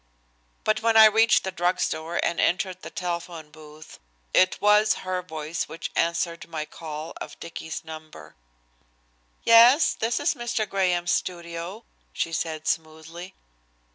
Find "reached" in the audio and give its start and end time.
1.05-1.43